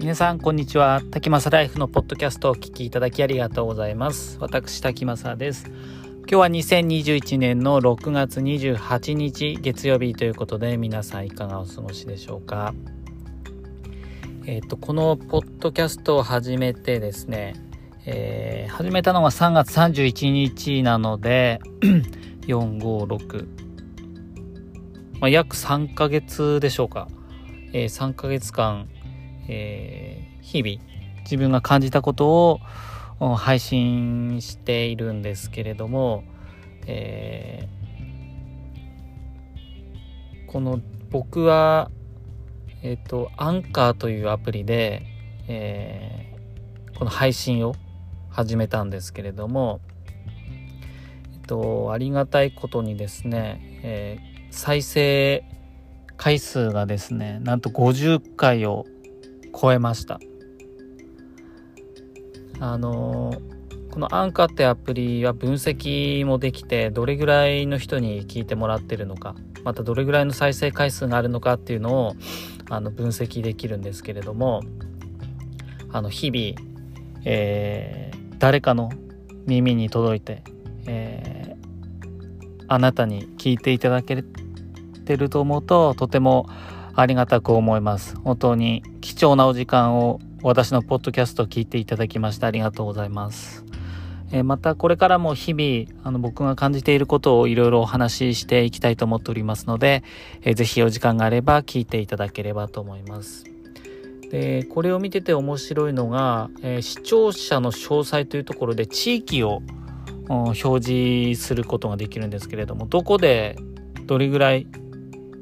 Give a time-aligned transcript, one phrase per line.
[0.00, 1.02] 皆さんこんにちは。
[1.10, 4.38] 滝正ライフのポッドキャストをお聞きいただきありがとうございます。
[4.38, 5.66] 私滝正です。
[6.20, 12.74] 今日は2021年の6月28日月曜日ということで皆さんいかがお過ごしでしょうか？
[14.46, 17.54] えっ、とこのポッドキャストを始めてですね、
[18.06, 21.58] えー、始めたのが3月31日なので
[22.46, 23.46] 456
[25.18, 27.08] まあ、約3ヶ月でしょうか、
[27.72, 28.88] えー、3ヶ月間
[29.48, 30.84] えー、日々
[31.22, 32.60] 自分が感じたこと
[33.20, 36.24] を配信しているんですけれども、
[36.86, 40.80] えー、この
[41.10, 41.90] 僕は
[42.82, 45.02] えっ、ー、とアンカーというアプリで、
[45.48, 47.74] えー、この配信を
[48.30, 49.80] 始めたんですけれども、
[51.32, 55.44] えっと、ありがたいことにですね、えー、再生
[56.16, 58.86] 回数がですねなんと50回を
[59.60, 60.20] 超えました。
[62.60, 63.32] あの
[63.90, 72.14] このアンカーってアプリは分析もできてどれぐらいの人に聞いてもらってるのかまたどれぐらいの再生回数があるのかっていうのを
[72.68, 74.62] あの分析できるんですけれども
[75.90, 76.70] あの日々、
[77.24, 78.90] えー、誰かの
[79.46, 80.42] 耳に届いて、
[80.86, 84.22] えー、あなたに聞いていただけ
[85.04, 86.48] てると思うととても
[87.00, 88.16] ありがたく思います。
[88.24, 93.64] 本当に貴重なお時間を私のポッドキャストを聞いていただきましてありがとうございます。
[94.32, 100.02] えまたこれからも日々あの僕が感じていることをいろいろお話ししていきたいと思っておりますので、
[100.42, 103.44] えー、ぜひお時間があれば聞いていただければと思います。
[104.32, 109.62] でこれを見てて面白いのが、えー、視聴者の詳細というところで地域を
[110.28, 113.56] 表示することができるんですけれどもどこで
[114.06, 114.66] どれぐらい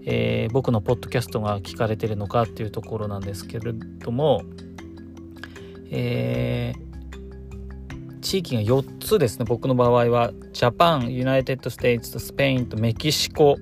[0.08, 4.42] えー、僕のポッドキャストが聞かれてるのかっていうところなんですけれども、
[5.90, 9.44] えー、地域が4つですね。
[9.44, 13.56] 僕の場合は Japan United States とスペインとメキシコ。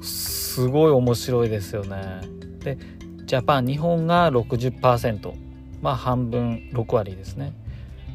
[0.00, 2.20] すごい面白いですよね。
[2.60, 2.78] で
[3.24, 5.32] ジャパン日本が60%
[5.80, 7.52] まあ半分6割ですね。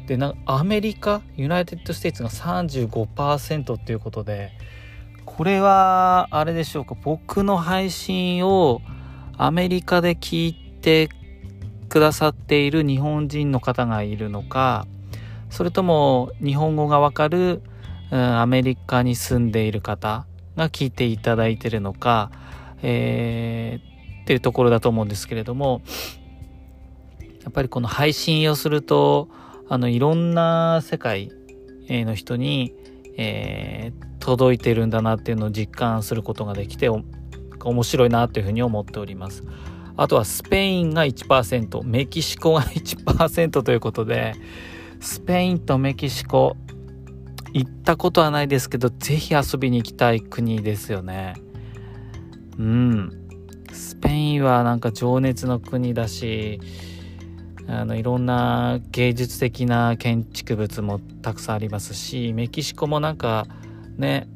[0.06, 4.52] でなアメリカユナイテッド・ステイツが35%っていうことで
[5.36, 8.80] これは、あれでしょうか、僕の配信を
[9.36, 11.10] アメリカで聞いて
[11.90, 14.86] くださっている日本人の方がいるのか、
[15.50, 17.62] それとも日本語がわかる、
[18.10, 20.24] うん、アメリカに住んでいる方
[20.56, 22.32] が聞いていただいてるのか、
[22.82, 25.82] えー、っていうところだと思うんですけれども、
[27.42, 29.28] やっぱりこの配信をすると、
[29.68, 31.30] あの、いろんな世界
[31.90, 32.72] の人に、
[33.18, 39.44] えー、届いてるんだなっていうのを実感することができて面白いなというふうに思っております。
[39.96, 44.34] あとはスペインが1%メキシコが1%ということで
[45.00, 46.56] スペインとメキシコ
[47.52, 51.34] 行ったことはないですけど是非遊びに行きたい国ですよね。
[52.58, 53.28] うん
[53.72, 56.60] スペインはなんか情熱の国だし
[57.68, 63.46] あのいろんな芸術的な建築物もたくさんありますしメキシコもなんか
[63.96, 64.26] ね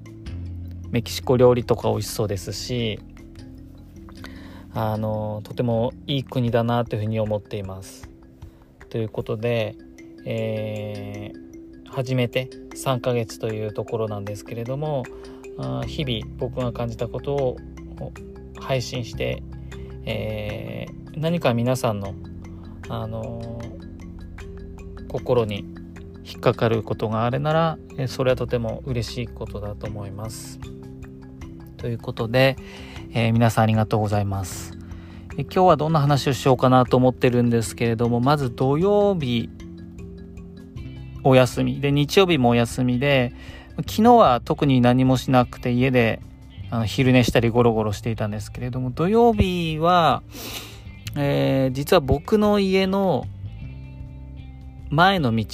[0.91, 3.00] メキシコ料理とか美味しそうですし
[4.75, 8.09] あのとてもいい国だなというふうに思っています。
[8.88, 9.75] ということで、
[10.26, 15.04] えー、初めて3ヶ月というところなんですけれども
[15.59, 17.56] あ日々僕が感じたことを
[18.60, 19.42] 配信して、
[20.04, 22.15] えー、何か皆さんの、
[22.94, 23.58] あの
[25.08, 25.64] 心に
[26.25, 30.60] 引っかかることがあれならそれはとても嬉しいことだと思います。
[31.78, 32.56] ということで、
[33.12, 34.78] えー、皆さんありがとうございます。
[35.38, 39.48] 今日はどんな話をしようかなと思ってるんですけれどもまず土曜日
[41.24, 43.32] お休みで日曜日もお休みで
[43.88, 46.20] 昨日は特に何もしなくて家で
[46.69, 50.22] あの昼寝したりゴロゴロしていたんですけれども土曜日は、
[51.16, 53.26] えー、実は僕の家の
[54.91, 55.47] 前の道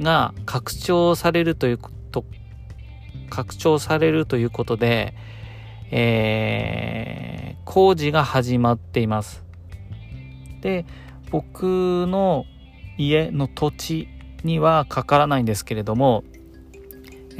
[0.00, 2.24] が拡張されるということ
[3.30, 5.14] 拡張されるということで、
[5.90, 9.44] えー、工事が始まっています。
[10.60, 10.86] で
[11.30, 12.44] 僕の
[12.96, 14.08] 家の土地
[14.44, 16.22] にはかからないんですけれども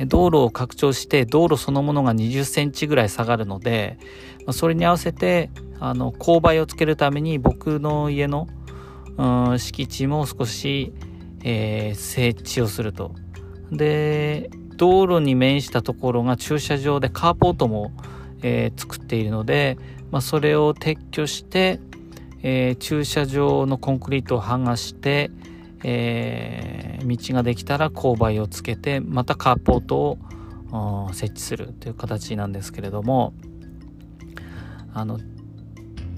[0.06, 3.98] 道路を拡張して道路そのものが20センチぐらい下がるので
[4.50, 5.50] それに合わせて
[5.80, 8.48] あの勾配をつけるために僕の家の、
[9.16, 10.92] うん、敷地も少し
[11.44, 13.14] えー、設置をすると。
[13.70, 17.92] で、道路に面したところが駐車場でカーポートも、
[18.42, 19.78] えー、作っているので、
[20.10, 21.78] まあ、それを撤去して、
[22.42, 25.30] えー、駐車場のコンクリートを剥がして、
[25.84, 30.18] えー、道ができたら勾配をつけてまたカーポート
[30.72, 33.34] を設置するという形なんですけれども
[34.94, 35.18] あの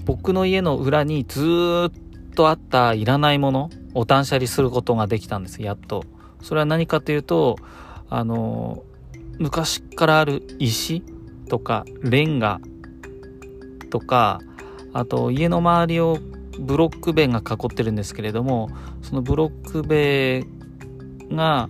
[0.07, 6.05] 僕の家の裏にずっとあったいらないものを断捨離することができたんですやっと。
[6.41, 7.57] それは何かというと
[8.09, 8.83] あの
[9.37, 11.03] 昔からある石
[11.49, 12.61] とかレンガ
[13.89, 14.39] とか
[14.93, 16.19] あと家の周りを
[16.57, 18.69] ブロック塀が囲ってるんですけれども
[19.01, 20.47] そのブロック塀
[21.29, 21.69] が、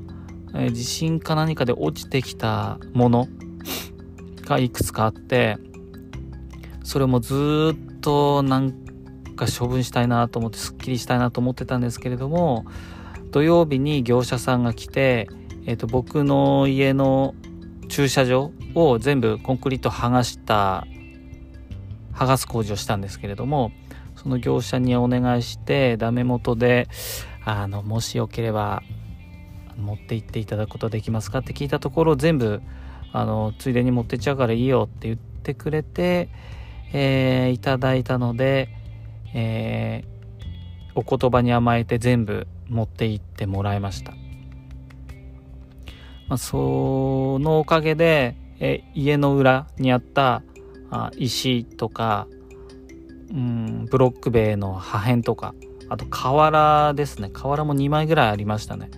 [0.71, 3.27] 地震か何かで落ちてきたもの
[4.43, 5.57] がいくつかあって
[6.83, 8.71] それもずっとなん
[9.35, 12.65] か処分したいなと思ってすっきりしたいなと思ってたんですけれども
[13.31, 15.27] 土曜日に業者さんが来て、
[15.65, 17.35] えーと僕の家の
[17.89, 20.87] 駐車場を全部コンクリート剥がした
[22.13, 23.73] 剥がす工事をしたんですけれども
[24.15, 26.87] その業者にお願いしてダメ元で
[27.43, 28.83] あのもしよければ
[29.75, 32.61] 持って行っていただくことはできますかって聞いたところ全部
[33.11, 36.29] あのついでに持ってっちゃうからいいよって言ってくれて、
[36.93, 38.69] えー、いただいたので、
[39.33, 44.11] えー、お言葉に甘えて全部持って行ってもらいました。
[46.27, 50.41] まあ、そのおかげで、え家の裏にあった
[50.89, 52.27] あ石とか、
[53.31, 55.53] うん、ブロック塀の破片とか
[55.89, 58.89] あと瓦ですね瓦も2枚ぐらいありましたね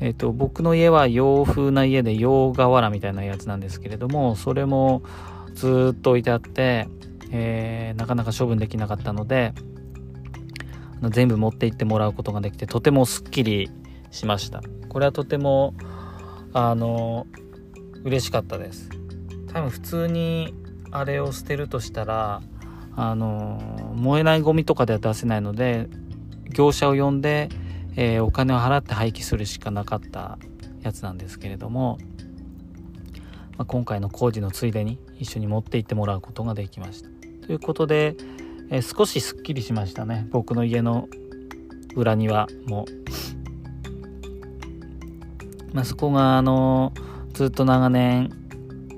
[0.00, 5.02] えっ、と僕の家は洋風な家で洋瓦みたいなやつなんですけれどもそれも
[5.54, 6.86] ずっと置いてあって、
[7.30, 9.52] えー、なかなか処分できなかったので
[11.10, 13.70] 全部持って行ってもらうことができてとてもすっきり
[14.10, 14.62] しました。
[14.88, 15.74] これはとても
[16.52, 17.26] あの
[18.04, 18.88] 嬉しかったです。
[19.52, 20.54] 多分普通に
[20.90, 22.42] あれを捨てるとしたら
[22.96, 25.88] あの燃えないゴミとかでは出せないので
[26.50, 27.48] 業者を呼んで、
[27.96, 30.38] えー、お金を払って廃棄するしかなかった
[30.82, 31.98] やつなんですけれども、
[33.56, 37.17] まあ、今回の工事のついでに一緒に持って行ってもらうことができました。
[37.48, 38.14] ということで、
[38.68, 41.08] えー、少しすっきりしましたね僕の家の
[41.96, 42.84] 裏庭も、
[45.72, 46.92] まあ、そこがあの
[47.32, 48.30] ずっと長年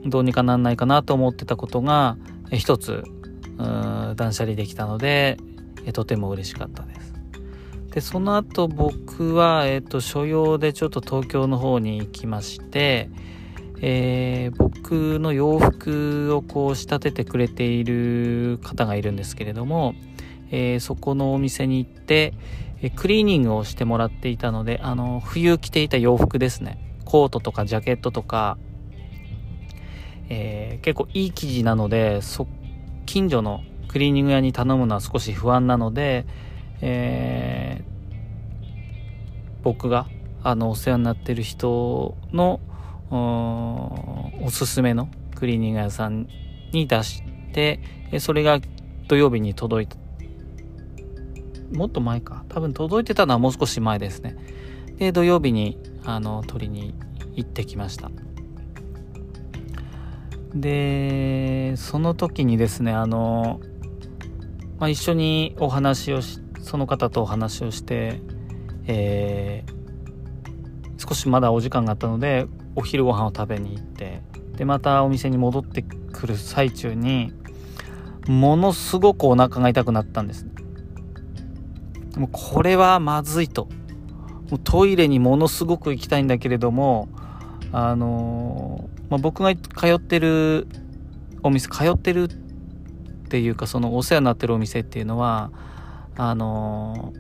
[0.05, 2.17] どうにかなんないかなと思ってたことが
[2.51, 3.05] 一つ
[4.17, 5.39] 断捨離できたので
[5.93, 7.15] とても嬉しかったです。
[7.93, 13.11] でその後僕は、えーと、所用でちょっと東京の方に行きまして、
[13.83, 19.95] えー、僕の洋服をこう仕立ててくれている方がいるんですけれども、
[20.51, 22.35] えー、そこのお店に行って、
[22.83, 26.79] えクリーニングをしてもらっていたのであの冬着ていた洋服ですね。
[27.05, 28.57] コートとかジャケットとか
[30.31, 32.47] えー、結構いい生地なのでそ
[33.05, 36.25] 近所のクリーニング屋に頼むのは少し不安なので、
[36.81, 40.07] えー、僕が
[40.45, 42.61] あのお世話になってる人の
[43.11, 46.29] おすすめのクリーニング屋さん
[46.73, 47.23] に出し
[47.53, 47.81] て
[48.19, 48.61] それが
[49.09, 49.97] 土曜日に届いた。
[51.73, 52.45] もっと前か。
[52.49, 54.37] 多分届いてたのはもう少し前ですね。
[54.97, 56.95] で土曜日にあの取りに
[57.35, 58.11] 行ってきました。
[60.55, 63.61] でその時にですねあの、
[64.79, 68.21] まあ、一緒にお話をしその方とお話をして、
[68.87, 72.47] えー、少しまだお時間があったので
[72.77, 74.23] お昼ご飯を食べに行って
[74.57, 77.33] でまたお店に戻ってくる最中に
[78.27, 80.47] ものすごくお腹が痛くなったんです。
[82.17, 83.69] もうこれはまずいと。
[84.51, 87.09] もうトイレにものすごく行きたいんだけれども
[87.73, 90.67] あのまあ、僕が通ってる
[91.43, 92.29] お店通ってるっ
[93.29, 95.53] ていうかそのお世話になってるお店っていうのは
[96.17, 97.13] あの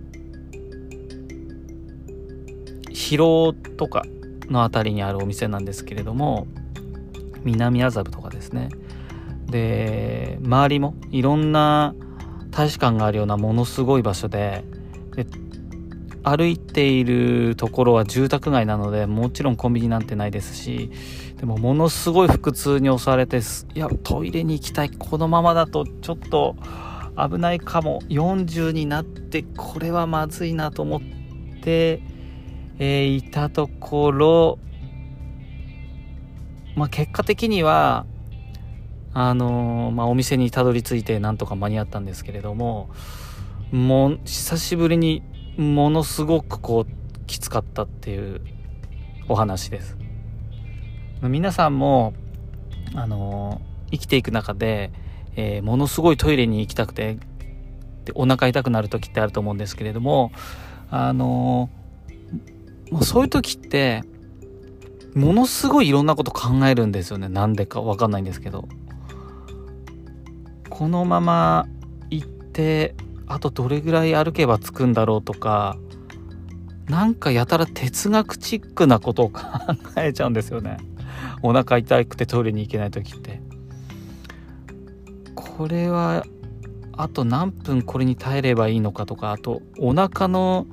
[2.90, 4.04] 広尾とか
[4.50, 6.46] の辺りにあるお店なんですけれども
[7.44, 8.68] 南麻布とかですね。
[9.46, 11.94] で周りもいろんな
[12.50, 14.64] 大使館があるようなものすごい場所で
[15.16, 15.26] で
[16.22, 20.90] 歩いているところは住宅街なのでもちろんコンビニなんてないですし
[21.36, 26.56] でもものすごい腹痛に襲われていやトイレに行きたいこのままだとちょっと
[27.16, 31.00] 危ないかも40になってこれはまずいなと思っ
[31.62, 32.02] て、
[32.80, 34.58] えー、いたところ
[36.74, 38.06] まあ結果的には
[39.12, 42.88] あのー、まあ、お店にたどり着いてなんとか間に合ったんですけれども
[43.70, 45.22] もう久しぶりに
[45.58, 48.40] ものすごくこうきつかったっていう
[49.28, 49.96] お話です。
[51.22, 52.14] 皆さんも
[52.94, 53.60] あの
[53.90, 54.90] 生きていく中で、
[55.36, 57.16] えー、ものすごいトイレに行きたくてっ
[58.04, 60.32] てお腹痛くなる時ってあると思うんですけれども
[60.90, 61.68] あの
[62.90, 64.02] もうそういう時って
[65.14, 67.28] ものすごいいろんなこと考えるんですよね。
[67.28, 68.68] なんでか分かんないんですけど。
[70.68, 71.66] このまま
[72.08, 72.94] 行って
[73.26, 75.76] あとどれぐらい歩けば着くんだろうとか
[76.88, 79.42] なんかやたら哲学チックなことを考
[79.98, 80.78] えちゃうんですよね。
[81.42, 83.42] お腹痛くてトイレに行けない時って。
[85.34, 86.24] これは
[86.96, 90.66] あと何分これに耐えればいいのかとかあとお腹の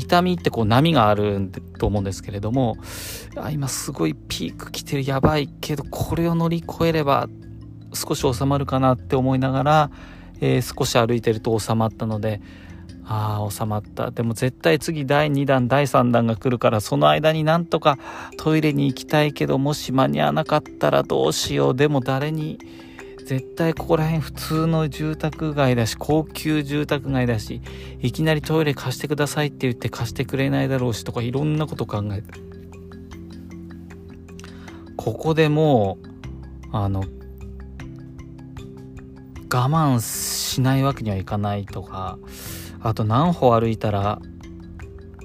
[0.00, 2.76] 痛みってこう波があると思うんですけれども
[3.36, 7.28] あ今すごいピーク来てるやばいけどこれを乗り越えれば
[7.92, 9.90] 少し収まるかなって思いながら、
[10.40, 12.40] えー、少し歩いてると収まったので
[13.12, 14.12] ああ収まった。
[14.12, 17.98] でも絶対次第2弾第3弾が来るからその間になんとか
[18.36, 21.74] トイレに行きたいけどもし間に合わなかったらどうしよう。
[21.74, 22.60] でも誰に
[23.30, 27.62] 絶対ここら辺普通の住宅街だし高級住宅街だし
[28.00, 32.32] いきなりトイレ貸してくださいって言って貸してくれないだろうしとかいろんなこと考えて
[34.96, 37.06] ここでもうあの我
[39.48, 42.18] 慢しないわけにはいかないとか
[42.80, 44.20] あと何歩歩いたら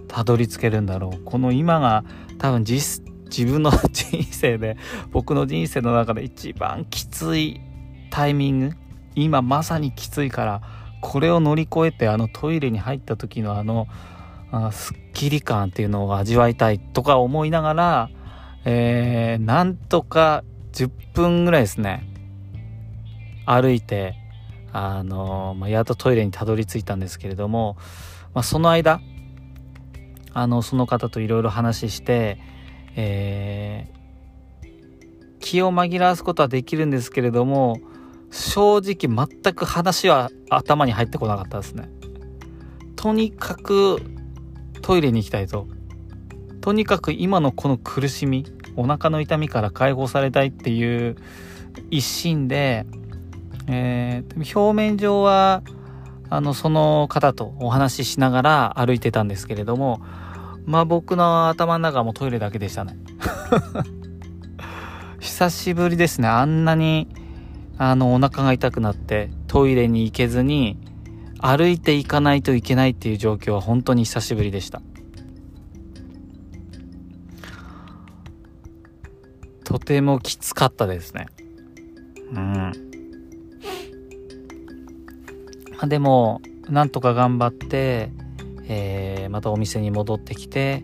[0.08, 1.24] たどり着けるんだろう。
[1.26, 2.06] この今が
[2.38, 3.02] 多分自
[3.48, 4.78] 分の人生で
[5.10, 7.60] 僕の人生の中で一番きつい
[8.16, 8.76] タイミング
[9.16, 10.62] 今まさにきついから
[11.02, 13.88] これを乗り越えてあのトイレに入った時のあの
[14.52, 18.10] あすっきり感っていうのを味わいたいとか思いながら、
[18.64, 22.10] えー、なんとか10分ぐらいですね。
[23.46, 24.16] 歩いて
[24.72, 27.76] あの、まあ、やっとトイレにたどり着いたんですけれども、
[28.34, 29.02] まあ、その間
[30.32, 32.40] あのその方といろいろ話して、
[32.96, 34.70] えー、
[35.42, 37.82] 気を紛らわすことはできるんですけれども
[38.32, 41.90] 正直全く話は頭に入ってこなかったですね。
[42.96, 44.02] とにかく
[44.82, 45.68] トイレに行きたいと。
[46.62, 51.16] とにかく今のこの苦しみ、お腹の痛みから解放されたいっていう
[51.92, 52.86] 一心で、
[53.68, 55.64] えー、表面上は
[56.30, 60.02] あのその方とお話ししながら歩いてたんですけれども
[60.66, 62.98] まあ僕の頭の中もトイレだけでしたね
[65.20, 67.08] 久しぶりですねあんなに
[67.78, 70.78] あの、お腹が痛くなってトイレに行けずに
[71.40, 74.82] 歩いていかないといけないっていう状況は本当に久しぶりでした。
[79.64, 81.28] とてもきつかったですね。
[82.34, 82.72] うん。
[85.90, 88.12] でも、なんとか頑張って、
[88.68, 90.84] えー、またお店に戻ってきて、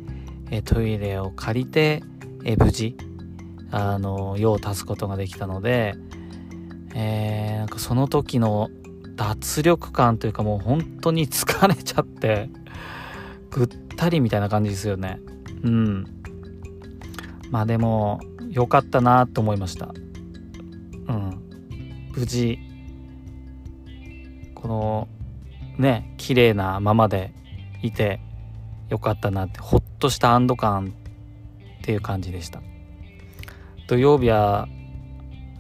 [0.52, 2.04] えトイレを借りて、
[2.44, 2.98] え無事、
[3.72, 5.96] あの、用を足すことができたので、
[7.02, 8.70] えー、なんかその時の
[9.16, 12.50] 脱力感というかもう本当に疲れちゃって
[13.50, 13.68] ぐっ
[13.98, 15.20] たりみたいな感じですよね。
[15.64, 16.06] うん。
[17.50, 19.88] まあでも良かったなと思いました。
[21.08, 21.42] うん。
[22.16, 22.60] 無事
[24.54, 25.08] この
[25.78, 27.34] ね綺麗なままで
[27.82, 28.20] いて
[28.90, 30.94] よかったなってほっとした安堵感
[31.80, 32.62] っていう感じでした。
[33.88, 34.68] 土曜日は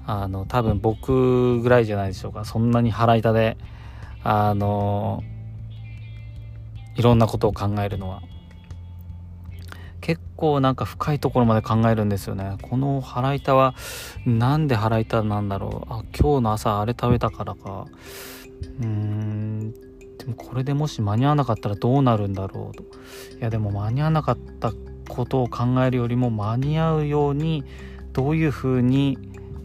[0.05, 2.45] あの多分僕ぐらいじゃないでしょうか。
[2.45, 3.57] そんなに腹痛で
[4.23, 5.23] あの
[6.95, 8.21] いろんなことを考えるのは。
[10.01, 12.57] 結構なんか深いところまで考えるんですよね。
[12.63, 13.75] この腹痛は
[14.25, 15.93] なんで腹痛なんだろう。
[15.93, 17.85] あ今日の朝あれ食べたからか。
[18.79, 19.73] うーん。
[20.17, 22.75] でもこれでもし間に合わなかったらどうなるんだろう。
[22.75, 22.85] とい
[23.39, 24.73] やでも間に合わなかった
[25.07, 27.63] ことを考えるよりも間に合うように
[28.13, 29.17] どういうふうに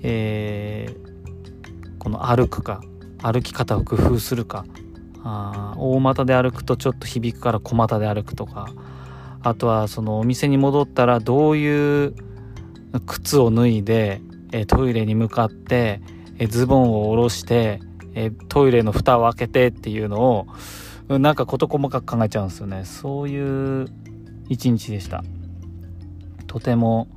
[0.02, 2.80] えー、この歩くか
[3.22, 4.64] 歩き方を工夫するか
[5.24, 8.68] あ大股で歩くとちょっと響くから小股で歩くとか
[9.42, 12.14] あとはそのお店に戻ったらどういう
[13.06, 14.20] 靴を脱いで、
[14.52, 16.00] えトイレに向かって、
[16.38, 17.80] えズボンを下ろして、
[18.14, 20.46] えトイレの蓋を開けてっていうの
[21.08, 22.84] をなんか事細かく考えちゃうんですよね。
[22.84, 23.86] そういう
[24.48, 25.22] 一日でした。
[26.46, 27.08] とても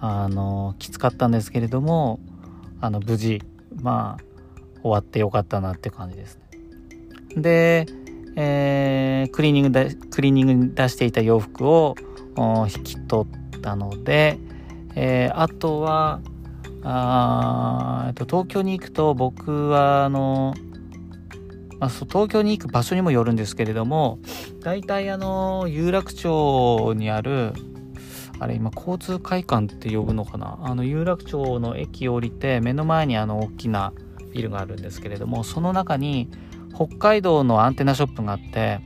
[0.00, 2.20] あのきつかったんですけれども
[2.80, 3.42] あの無事
[3.82, 4.24] まあ
[4.82, 6.36] 終わってよかったなって感じです
[7.36, 7.42] ね。
[7.42, 7.86] で、
[8.36, 11.94] えー、クリーニングでクリーニングに出していた洋服を
[12.74, 14.38] 引き取ったので、
[14.94, 16.20] えー、あとは
[16.82, 20.54] あ、えっと、東京に行くと僕はあの、
[21.78, 24.18] まあ、東京に行く場所にもよるんですけれども
[24.62, 27.52] 大体あの有楽町にある
[28.40, 30.58] あれ今交通会館って呼ぶのかな？
[30.62, 33.92] あの有楽町の駅を降りて目の前にあの大きな
[34.32, 36.30] ビルがあるんですけれどもその中に
[36.74, 38.80] 北海道のアンテナショップがあって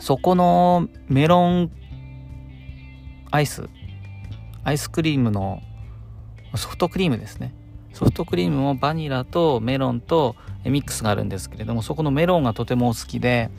[0.00, 1.70] そこのメロン
[3.30, 3.68] アイス
[4.64, 5.60] アイスクリームの
[6.54, 7.54] ソフトクリームですね。
[7.92, 13.50] ソフトクリームもバニラとメロンとミックスがあるんですけれどもそこのメロンがとてもお好きで、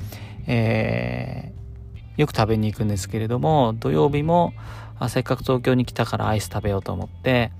[0.48, 1.52] え、
[2.17, 4.53] よく食べに行くんですけれども土曜日も
[5.00, 7.51] あせっかく東京に来たからアイス食べようと思って、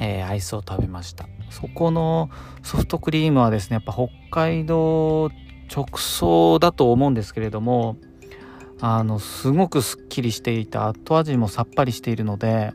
[0.00, 1.28] えー、アイスを食べました。
[1.50, 2.30] そこの
[2.62, 5.30] ソフトクリームはですねやっぱ北海道
[5.74, 7.96] 直送だと思うんですけれども
[8.80, 12.72] あのすごくすっきりしていた後味もさっぱりしているので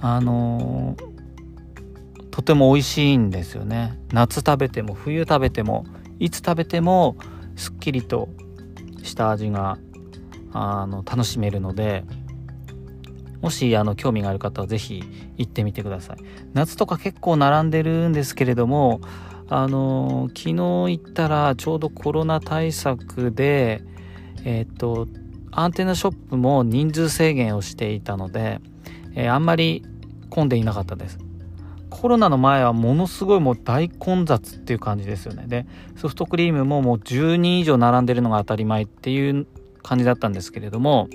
[0.00, 0.96] あの
[2.30, 3.98] とても美味しいんですよね。
[4.12, 5.86] 夏食べても冬食べても
[6.18, 7.16] いつ食べても
[7.56, 8.28] すっきりと
[9.04, 9.78] した味が
[10.52, 12.04] あの楽しめるので
[13.40, 15.04] もしあの興味がある方は是非
[15.36, 16.16] 行ってみてください。
[16.54, 19.00] 夏とか結構並んでるんですけれども
[19.48, 23.82] あの昨日行ったらちょうどコロナ対策で
[24.44, 25.08] えっ、と
[25.52, 28.60] アンテナショップも人数制限をしていたので、
[29.14, 29.84] えー、あんまり
[30.30, 31.18] 混んでいなかったです。
[31.94, 35.44] コロナの前はものすごいもう大混雑っていう感じですよね。
[35.46, 35.64] で
[35.96, 39.46] ソフトクリームももう10人以上並んでるのが当たり前っていう
[39.80, 41.08] 感じだったんですけれども、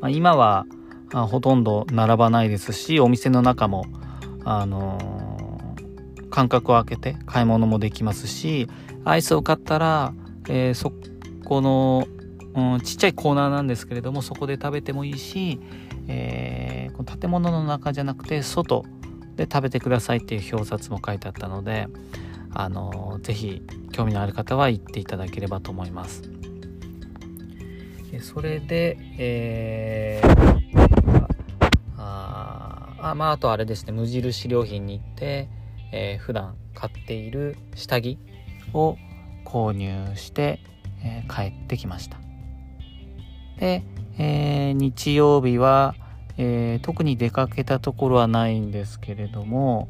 [0.00, 0.64] まあ、今は
[1.12, 3.84] あほとんど並ばないですしお店の中も
[4.44, 8.68] あのー、間隔を空けて買い物もできますし
[9.04, 10.14] アイスを買ったら、
[10.48, 10.94] えー、そ
[11.44, 12.08] この、
[12.54, 15.60] うん、ちっちゃいコーナーなんですけれどもそこで食べてもいいし、
[16.08, 18.86] えー、この建物の中じゃなくて外
[19.40, 21.88] で食べてくださいっていう表札も書いてあったので
[22.52, 26.22] あのぜひ興味のある方は行っていただければと思います。
[28.20, 31.26] それでえー、
[31.96, 33.92] ああまああとあれですね。
[33.92, 35.48] 無印良品に行って、
[35.90, 38.18] えー、普段買っている下着
[38.74, 38.98] を
[39.46, 40.60] 購入して、
[41.02, 42.18] えー、帰ってきました。
[43.58, 43.84] で、
[44.18, 45.94] えー、日曜日は
[46.38, 49.88] えー、特に出かけたところはないんですけれども、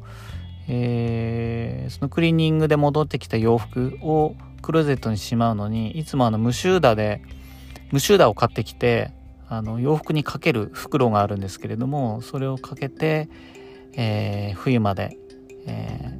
[0.68, 7.22] えー、そのクリーニングで戻ってきた洋服をクローゼットにしまうのにいつもあの無臭打で
[7.90, 9.12] 無臭打を買ってきて
[9.48, 13.28] あの洋服にかける袋があるんですけれどもそれをかけて、
[13.94, 15.16] えー、冬まで、
[15.66, 16.18] え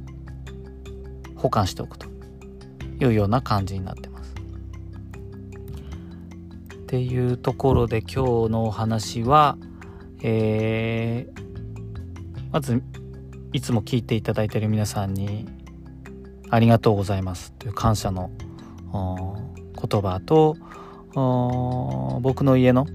[1.23, 2.07] ー、保管しておくと
[2.99, 4.35] いうような感じになってます。
[6.73, 9.57] っていうところで今日のお話は
[10.23, 12.81] えー、まず
[13.53, 15.47] いつも聞いていただいている皆さんに
[16.49, 18.29] ありがとうございますという感謝の
[18.93, 20.57] 言葉と
[22.21, 22.87] 僕の家の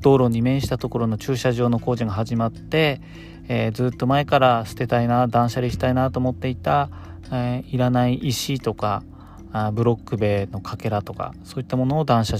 [0.00, 3.00] 道路に面したところの駐車場の工事が始まって、
[3.48, 6.90] えー、ずっと前から捨てたいな断捨離したいなと思っていた、
[7.30, 9.04] えー、いらない石とか
[9.52, 12.36] あブロック塀のかけらとかそういったものを断捨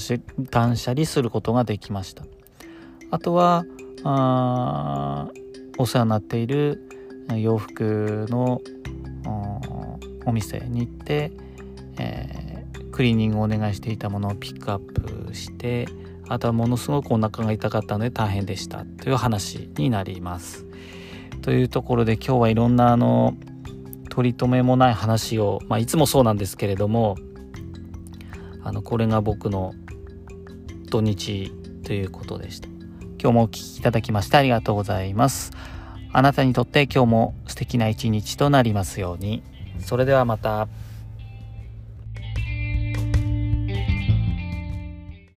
[0.50, 2.24] 断捨離することができました。
[3.12, 3.66] あとは
[4.04, 5.30] あ
[5.76, 6.88] お世話になっている
[7.36, 8.62] 洋服の
[10.24, 11.30] お店に行って、
[11.98, 15.86] えー、クリーニングをお願いしていたものをピックアップして
[16.28, 20.64] あとはものすごくお腹が痛かったので大変でしたという話になります。
[21.42, 23.36] というところで今日はいろんなあの
[24.08, 27.16] 取り留めもない話を、まあ、いつもそうなんですけれども
[28.62, 29.74] あのこれが僕の
[30.88, 31.52] 土日
[31.84, 32.81] ということでした。
[33.22, 35.52] 今日もお聴きいただきましてありがとうございます。
[36.12, 39.44] あなたにとって今日も素敵な一日となりますように。
[39.78, 40.66] それではまた。